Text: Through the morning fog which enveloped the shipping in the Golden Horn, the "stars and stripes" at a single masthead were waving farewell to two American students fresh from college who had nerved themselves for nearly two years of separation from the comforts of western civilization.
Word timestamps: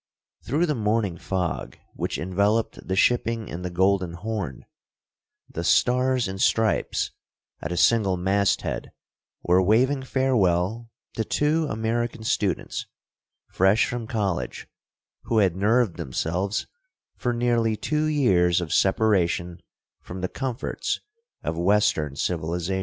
Through 0.47 0.65
the 0.65 0.73
morning 0.73 1.15
fog 1.15 1.77
which 1.93 2.17
enveloped 2.17 2.87
the 2.87 2.95
shipping 2.95 3.47
in 3.47 3.61
the 3.61 3.69
Golden 3.69 4.13
Horn, 4.13 4.65
the 5.47 5.63
"stars 5.63 6.27
and 6.27 6.41
stripes" 6.41 7.11
at 7.61 7.71
a 7.71 7.77
single 7.77 8.17
masthead 8.17 8.93
were 9.43 9.61
waving 9.61 10.01
farewell 10.01 10.89
to 11.17 11.23
two 11.23 11.67
American 11.69 12.23
students 12.23 12.87
fresh 13.51 13.85
from 13.85 14.07
college 14.07 14.67
who 15.25 15.37
had 15.37 15.55
nerved 15.55 15.97
themselves 15.97 16.65
for 17.15 17.31
nearly 17.31 17.75
two 17.77 18.05
years 18.05 18.59
of 18.59 18.73
separation 18.73 19.61
from 20.01 20.21
the 20.21 20.27
comforts 20.29 20.99
of 21.43 21.59
western 21.59 22.15
civilization. 22.15 22.79